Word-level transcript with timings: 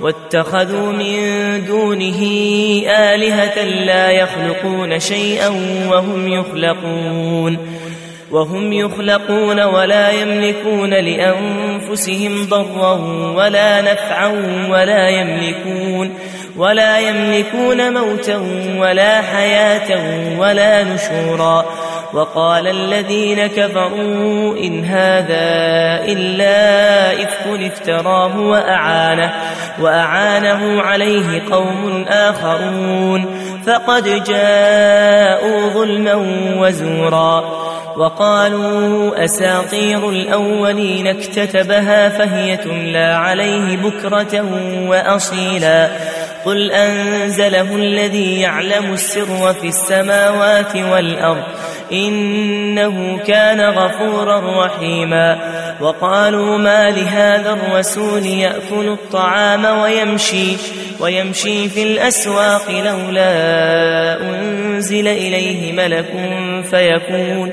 واتخذوا 0.00 0.92
من 0.92 1.18
دونه 1.66 2.20
آلهة 2.88 3.64
لا 3.64 4.10
يخلقون 4.10 5.00
شيئا 5.00 5.48
وهم 5.88 6.28
يخلقون 6.28 7.58
وهم 8.30 8.72
يخلقون 8.72 9.60
ولا 9.60 10.10
يملكون 10.10 10.90
لأنفسهم 10.90 12.46
ضرا 12.46 12.94
ولا 13.36 13.80
نفعا 13.80 14.28
ولا 14.70 15.08
يملكون 15.08 16.14
ولا 16.56 16.98
يملكون 16.98 17.92
موتا 17.92 18.36
ولا 18.78 19.22
حياة 19.22 19.98
ولا 20.38 20.84
نشورا 20.84 21.64
وقال 22.14 22.66
الذين 22.66 23.46
كفروا 23.46 24.56
إن 24.56 24.84
هذا 24.84 25.46
إلا 26.12 27.12
إفك 27.22 27.72
افتراه 27.72 28.40
وأعانه 28.40 29.32
وأعانه 29.80 30.82
عليه 30.82 31.42
قوم 31.50 32.04
آخرون 32.08 33.26
فقد 33.66 34.24
جاءوا 34.24 35.68
ظلما 35.68 36.14
وزورا 36.58 37.64
وقالوا 37.96 39.24
أساطير 39.24 40.08
الأولين 40.08 41.06
اكتتبها 41.06 42.08
فهي 42.08 42.56
تملى 42.56 42.98
عليه 42.98 43.76
بكرة 43.76 44.44
وأصيلا. 44.88 45.88
قل 46.44 46.70
أنزله 46.70 47.76
الذي 47.76 48.40
يعلم 48.40 48.92
السر 48.92 49.54
في 49.60 49.68
السماوات 49.68 50.76
والأرض 50.76 51.42
إنه 51.92 53.18
كان 53.18 53.60
غفورا 53.60 54.66
رحيما. 54.66 55.38
وقالوا 55.80 56.58
ما 56.58 56.90
لهذا 56.90 57.52
الرسول 57.52 58.26
يأكل 58.26 58.88
الطعام 58.88 59.64
ويمشي 59.78 60.56
ويمشي 61.00 61.68
في 61.68 61.82
الأسواق 61.82 62.70
لولا 62.70 64.20
أنزل 64.20 65.08
إليه 65.08 65.72
ملك 65.72 66.12
فيكون. 66.70 67.52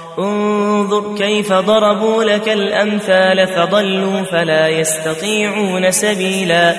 انظر 0.19 1.15
كيف 1.17 1.53
ضربوا 1.53 2.23
لك 2.23 2.49
الأمثال 2.49 3.47
فضلوا 3.47 4.21
فلا 4.21 4.67
يستطيعون 4.67 5.91
سبيلا. 5.91 6.75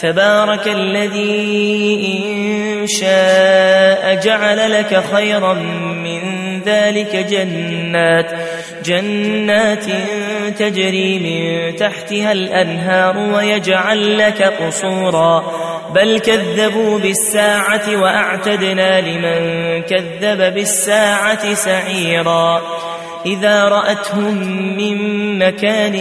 تبارك 0.00 0.68
الذي 0.68 2.14
إن 2.14 2.86
شاء 2.86 4.14
جعل 4.14 4.72
لك 4.72 5.02
خيرا 5.12 5.54
من 6.04 6.20
ذلك 6.60 7.16
جنات 7.16 8.30
جنات 8.84 9.84
تجري 10.58 11.18
من 11.18 11.76
تحتها 11.76 12.32
الأنهار 12.32 13.18
ويجعل 13.18 14.18
لك 14.18 14.42
قصورا. 14.42 15.67
بل 15.94 16.18
كذبوا 16.18 16.98
بالساعة 16.98 17.96
وأعتدنا 18.02 19.00
لمن 19.00 19.82
كذب 19.82 20.54
بالساعة 20.54 21.54
سعيرا. 21.54 22.62
إذا 23.26 23.64
رأتهم 23.64 24.34
من 24.76 24.98
مكان 25.38 25.96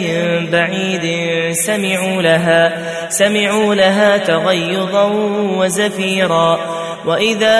بعيد 0.51 1.05
سمعوا 1.53 2.21
لها 2.21 2.83
سمعوا 3.09 3.75
لها 3.75 4.17
تغيظا 4.17 5.03
وزفيرا. 5.57 6.59
وإذا 7.05 7.59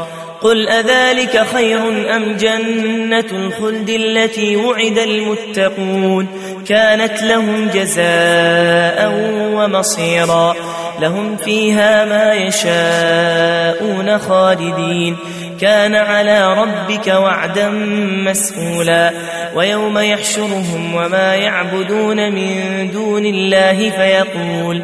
قل 0.41 0.69
أذلك 0.69 1.45
خير 1.53 1.79
أم 2.15 2.37
جنة 2.37 3.25
الخلد 3.31 3.89
التي 3.89 4.55
وعد 4.55 4.97
المتقون 4.97 6.27
كانت 6.67 7.21
لهم 7.23 7.69
جزاء 7.73 9.11
ومصيرا 9.53 10.55
لهم 10.99 11.37
فيها 11.37 12.05
ما 12.05 12.33
يشاءون 12.33 14.17
خالدين 14.17 15.17
كان 15.61 15.95
على 15.95 16.53
ربك 16.53 17.07
وعدا 17.07 17.69
مسئولا 18.25 19.11
ويوم 19.55 19.99
يحشرهم 19.99 20.95
وما 20.95 21.35
يعبدون 21.35 22.31
من 22.31 22.89
دون 22.91 23.25
الله 23.25 23.89
فيقول 23.89 24.83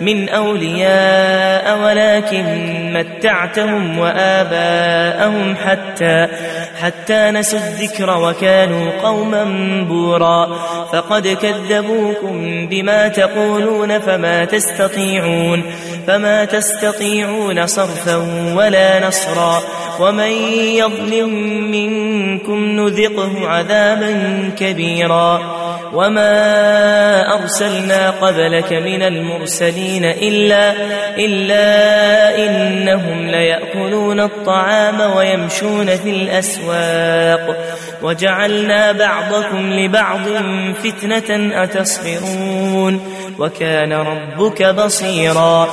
من 0.00 0.28
أولياء 0.28 1.78
ولكن 1.78 2.44
متعتهم 2.92 3.98
وآباءهم 3.98 5.56
حتى 5.56 6.28
حتى 6.80 7.30
نسوا 7.30 7.58
الذكر 7.58 8.18
وكانوا 8.18 8.90
قوما 9.02 9.44
بورا. 9.88 10.46
فقد 10.92 11.28
كذبوكم 11.28 12.66
بما 12.66 13.08
تقولون 13.08 13.98
فما 13.98 14.44
تستطيعون 14.44 15.62
فما 16.06 16.44
تستطيعون 16.44 17.66
صرفا 17.66 18.16
ولا 18.56 19.08
نصرا. 19.08 19.62
ومن 20.00 20.32
يظلم 20.52 21.30
منكم 21.70 22.64
نذقه 22.64 23.48
عذابا 23.48 24.14
كبيرا 24.58 25.56
وما 25.92 27.34
أرسلنا 27.34 28.10
قبلك 28.10 28.72
من 28.72 29.02
المرسلين 29.02 30.04
إلا, 30.04 30.72
إلا 31.18 31.66
إنهم 32.46 33.26
ليأكلون 33.26 34.20
الطعام 34.20 35.16
ويمشون 35.16 35.86
في 35.86 36.10
الأسواق 36.10 37.56
وجعلنا 38.02 38.92
بعضكم 38.92 39.72
لبعض 39.72 40.20
فتنة 40.84 41.62
أتصبرون 41.62 43.00
وكان 43.38 43.92
ربك 43.92 44.62
بصيرا. 44.62 45.68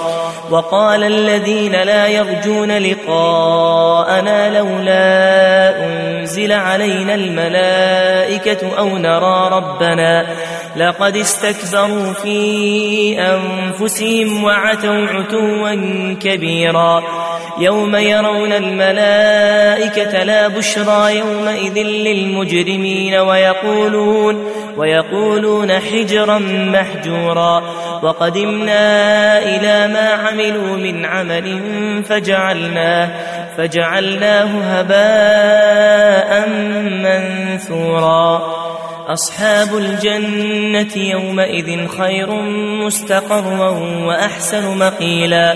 وقال 0.52 1.04
الذين 1.04 1.72
لا 1.72 2.08
يرجون 2.08 2.78
لقاءنا 2.78 4.60
لولا 4.60 5.86
أنزل 5.86 6.52
علينا 6.52 7.16
الملائكة 7.16 8.78
أو 8.78 8.98
نرى 8.98 9.50
ربنا. 9.52 10.26
لقد 10.76 11.16
استكبروا 11.16 12.14
في 12.14 13.18
أنفسهم 13.20 14.44
وعتوا 14.44 15.08
عتوا 15.08 15.74
كبيرا. 16.22 17.04
يوم 17.60 17.96
يرون 17.96 18.52
الملائكة 18.54 20.24
لا 20.24 20.48
بشرى 20.48 21.18
يومئذ 21.18 21.78
للمجرمين 21.78 23.16
ويقولون 23.16 24.46
ويقولون 24.78 25.80
حجرا 25.80 26.40
محجورا. 26.48 27.64
وقدمنا 28.04 29.38
إلى 29.40 29.94
ما 29.94 30.10
عملوا 30.10 30.78
من 30.78 31.06
عمل 31.06 31.60
فجعلناه 32.10 33.10
فجعلناه 33.58 34.80
هباء 34.80 36.50
منثورا. 36.90 38.64
أصحاب 39.08 39.78
الجنة 39.78 40.98
يومئذ 40.98 41.88
خير 41.88 42.32
مستقرا 42.86 43.70
وأحسن 44.06 44.78
مقيلا. 44.78 45.56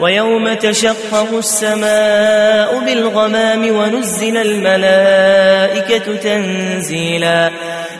ويوم 0.00 0.54
تشقق 0.54 1.36
السماء 1.36 2.80
بالغمام 2.86 3.76
ونزل 3.76 4.36
الملائكة 4.36 6.16
تنزيلا. 6.16 7.50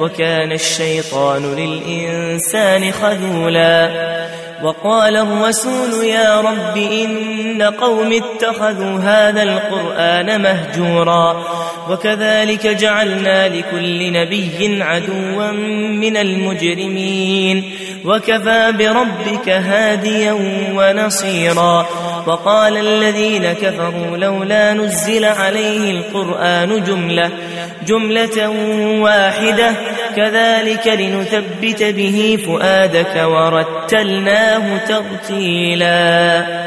وكان 0.00 0.52
الشيطان 0.52 1.54
للإنسان 1.54 2.92
خذولا. 2.92 3.90
وقال 4.62 5.16
الرسول 5.16 6.04
يا 6.04 6.40
رب 6.40 6.76
إن 6.76 7.62
قوم 7.62 8.12
اتخذوا 8.12 8.98
هذا 8.98 9.42
القرآن 9.42 10.42
مهجورا. 10.42 11.44
وكذلك 11.90 12.66
جعلنا 12.66 13.48
لكل 13.48 14.12
نبي 14.12 14.82
عدوا 14.82 15.52
من 15.92 16.16
المجرمين. 16.16 17.72
وكفى 18.04 18.72
بربك 18.78 19.48
هاديا 19.48 20.36
ونصيرا. 20.74 21.86
وقال 22.26 22.76
الذين 22.76 23.52
كفروا 23.52 24.16
لولا 24.16 24.72
نزل 24.72 25.24
عليه 25.24 25.90
القرآن 25.90 26.84
جملة 26.84 27.30
جملة 27.86 28.48
واحدة 29.00 29.72
كذلك 30.16 30.86
لنثبت 30.86 31.82
به 31.82 32.38
فؤادك 32.46 33.22
ورتلناه 33.24 34.78
ترتيلا. 34.88 36.59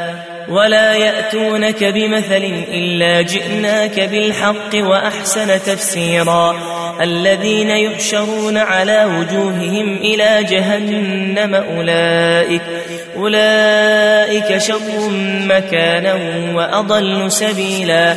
ولا 0.48 0.94
يأتونك 0.94 1.84
بمثل 1.84 2.64
إلا 2.68 3.22
جئناك 3.22 4.00
بالحق 4.00 4.74
وأحسن 4.74 5.62
تفسيرا 5.62 6.56
الذين 7.00 7.70
يحشرون 7.70 8.56
على 8.56 9.04
وجوههم 9.04 9.96
إلى 9.96 10.44
جهنم 10.50 11.54
أولئك 11.54 12.62
أولئك 13.16 14.58
شر 14.58 15.10
مكانا 15.46 16.14
وأضل 16.54 17.32
سبيلا 17.32 18.16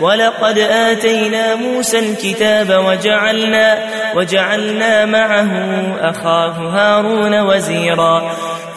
ولقد 0.00 0.58
آتينا 0.58 1.54
موسى 1.54 1.98
الكتاب 1.98 2.84
وجعلنا 2.86 3.78
وجعلنا 4.14 5.04
معه 5.04 5.50
أخاه 6.00 6.50
هارون 6.50 7.40
وزيرا 7.40 8.36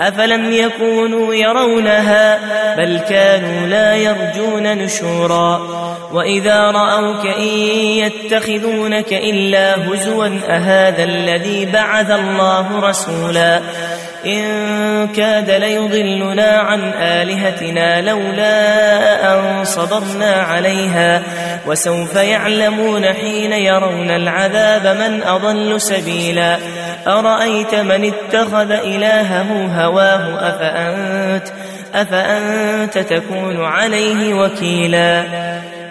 أفلم 0.00 0.52
يكونوا 0.52 1.34
يرونها 1.34 2.38
بل 2.76 3.00
كانوا 3.08 3.66
لا 3.66 3.94
يرجون 3.94 4.78
نشورا. 4.78 5.60
وإذا 6.12 6.70
رأوك 6.70 7.26
إن 7.26 7.48
يتخذونك 8.02 9.12
إلا 9.12 9.76
هزوا 9.88 10.28
أهذا 10.48 11.04
الذي 11.04 11.66
بعث 11.66 12.10
الله 12.10 12.80
رسولا. 12.80 13.60
إن 14.26 15.08
كاد 15.08 15.50
ليضلنا 15.50 16.50
عن 16.50 16.80
آلهتنا 16.92 18.00
لولا 18.00 19.34
أن 19.34 19.64
صبرنا 19.64 20.32
عليها 20.32 21.22
وسوف 21.66 22.16
يعلمون 22.16 23.04
حين 23.04 23.52
يرون 23.52 24.10
العذاب 24.10 24.86
من 24.96 25.22
أضل 25.22 25.80
سبيلا 25.80 26.56
أرأيت 27.06 27.74
من 27.74 28.12
اتخذ 28.12 28.70
إلهه 28.70 29.70
هواه 29.84 30.48
أفأنت 30.48 31.48
أفأنت 31.94 32.98
تكون 32.98 33.64
عليه 33.64 34.34
وكيلا 34.34 35.24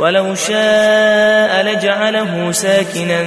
ولو 0.00 0.34
شاء 0.34 1.62
لجعله 1.62 2.52
ساكنا 2.52 3.24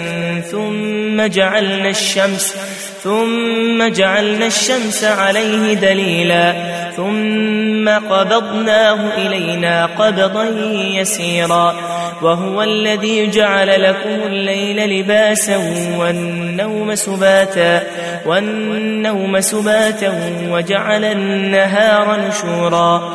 ثم 0.52 1.26
جعلنا 1.26 1.90
الشمس 1.90 2.56
ثم 3.04 3.88
جعلنا 3.88 4.46
الشمس 4.46 5.04
عليه 5.04 5.74
دليلا 5.74 6.54
ثم 6.98 7.90
قبضناه 7.90 9.18
إلينا 9.18 9.86
قبضا 9.86 10.46
يسيرا 10.72 11.76
وهو 12.22 12.62
الذي 12.64 13.28
جعل 13.28 13.84
لكم 13.84 14.28
الليل 14.28 15.00
لباسا 15.00 15.58
والنوم 15.98 16.96
سباتا 16.96 17.84
والنوم 18.26 19.42
سباتا 19.42 20.14
وجعل 20.50 21.06
النهار 21.06 22.20
نشورا 22.28 23.14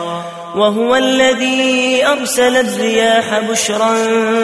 وهو 0.56 0.96
الذي 0.96 2.06
أرسل 2.06 2.56
الرياح 2.56 3.50
بشرا 3.50 3.94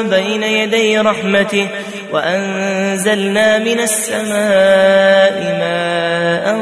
بين 0.03 0.43
يدي 0.43 0.99
رحمته 0.99 1.69
وأنزلنا 2.13 3.59
من 3.59 3.81
السماء 3.81 5.35
ماء 5.59 6.57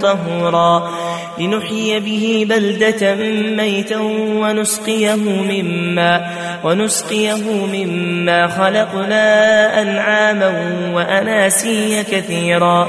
طهورا 0.00 0.90
لنحيي 1.38 2.00
به 2.00 2.46
بلدة 2.48 3.14
ميتا 3.56 3.98
ونسقيه 4.40 5.14
مما 5.24 6.30
ونسقيه 6.64 7.66
مما 7.72 8.48
خلقنا 8.48 9.82
أنعاما 9.82 10.52
وأناسيا 10.94 12.02
كثيرا 12.02 12.88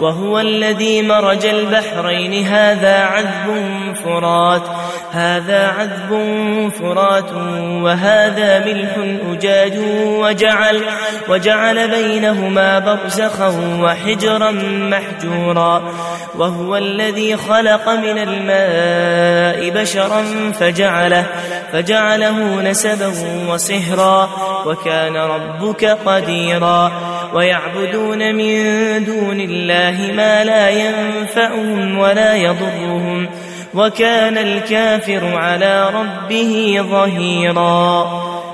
وهو 0.00 0.40
الذي 0.40 1.02
مرج 1.02 1.46
البحرين. 1.46 2.46
هذا 2.46 3.04
عذب 3.04 3.74
فرات 4.04 4.62
هذا 5.12 5.66
عذب 5.66 6.10
فرات 6.80 7.32
وهذا 7.82 8.58
ملح 8.58 8.90
أجاج. 9.32 9.72
وجعل, 10.06 10.82
وجعل 11.28 11.90
بينهما 11.90 12.78
برزخا 12.78 13.48
وحجرا 13.82 14.50
محجورا. 14.62 15.82
وهو 16.38 16.76
الذي 16.76 17.36
خلق 17.36 17.88
من 17.88 18.18
الماء 18.18 19.70
بشرا 19.70 20.24
فجعله, 20.60 21.26
فجعله 21.72 22.62
نسبا 22.62 23.12
وصهرا 23.48 24.28
وكان 24.66 25.16
ربك 25.16 25.84
قديرا. 25.84 26.92
ويعبدون 27.36 28.34
من 28.34 28.54
دون 29.04 29.40
الله 29.40 30.12
ما 30.16 30.44
لا 30.44 30.68
ينفعهم 30.70 31.98
ولا 31.98 32.34
يضرهم 32.36 33.28
وكان 33.74 34.38
الكافر 34.38 35.36
على 35.36 35.90
ربه 35.94 36.76
ظهيرا 36.90 38.25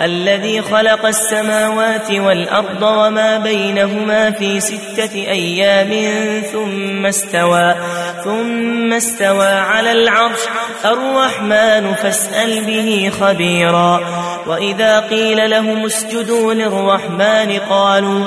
الذي 0.00 0.62
خلق 0.62 1.06
السماوات 1.06 2.10
والأرض 2.10 2.82
وما 2.82 3.38
بينهما 3.38 4.30
في 4.30 4.60
ستة 4.60 5.14
أيام 5.14 5.90
ثم 6.42 7.06
استوى 7.06 7.74
ثم 8.24 8.92
استوى 8.92 9.48
على 9.48 9.92
العرش 9.92 10.40
الرحمن 10.84 11.94
فاسأل 11.94 12.64
به 12.64 13.12
خبيرا. 13.20 14.00
وإذا 14.46 15.00
قيل 15.00 15.50
لهم 15.50 15.84
اسجدوا 15.84 16.54
للرحمن 16.54 17.58
قالوا 17.70 18.26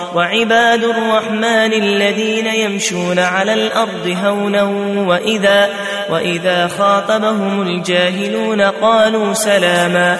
وعباد 0.15 0.83
الرحمن 0.83 1.73
الذين 1.73 2.47
يمشون 2.47 3.19
على 3.19 3.53
الأرض 3.53 4.17
هونا 4.23 4.63
وإذا, 5.07 5.69
وإذا 6.09 6.67
خاطبهم 6.67 7.61
الجاهلون 7.61 8.61
قالوا 8.61 9.33
سلاما 9.33 10.19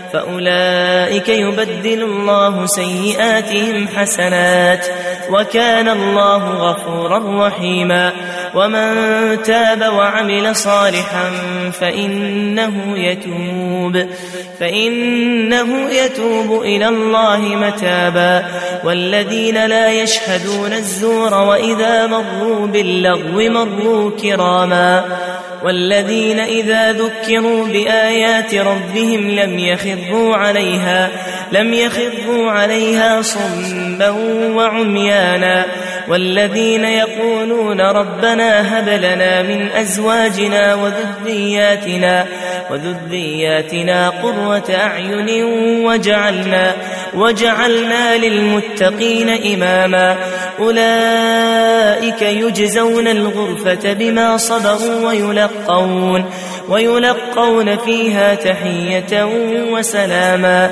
فأولئك 0.13 1.29
يبدل 1.29 2.03
الله 2.03 2.65
سيئاتهم 2.65 3.87
حسنات 3.87 4.87
وكان 5.29 5.89
الله 5.89 6.49
غفورا 6.49 7.47
رحيما 7.47 8.11
ومن 8.55 8.91
تاب 9.41 9.93
وعمل 9.93 10.55
صالحا 10.55 11.31
فإنه 11.71 12.97
يتوب 12.97 14.09
فإنه 14.59 15.89
يتوب 15.89 16.61
إلى 16.61 16.87
الله 16.87 17.39
متابا 17.39 18.45
والذين 18.83 19.65
لا 19.65 19.91
يشهدون 19.91 20.73
الزور 20.73 21.33
وإذا 21.33 22.07
مروا 22.07 22.67
باللغو 22.67 23.49
مروا 23.49 24.11
كراما 24.21 25.05
والذين 25.63 26.39
إذا 26.39 26.91
ذكروا 26.91 27.67
بآيات 27.67 28.55
ربهم 28.55 29.29
لم 29.29 29.59
يخروا 29.59 30.35
عليها 30.35 31.09
لم 31.51 31.73
يخروا 31.73 32.51
عليها 32.51 33.21
صما 33.21 34.09
وعميانا 34.55 35.65
والذين 36.07 36.85
يقولون 36.85 37.81
ربنا 37.81 38.79
هب 38.79 38.89
لنا 38.89 39.41
من 39.41 39.69
أزواجنا 39.71 40.75
وذرياتنا 40.75 42.25
وذرياتنا 42.71 44.09
قرة 44.09 44.75
أعين 44.75 45.43
وجعلنا 45.85 46.73
وجعلنا 47.13 48.17
للمتقين 48.17 49.29
إماما 49.53 50.17
أولئك 50.59 52.21
يجزون 52.21 53.07
الغرفة 53.07 53.93
بما 53.93 54.37
صبروا 54.37 55.07
ويلقون 55.07 56.25
ويلقون 56.69 57.77
فيها 57.77 58.35
تحية 58.35 59.25
وسلاما 59.71 60.71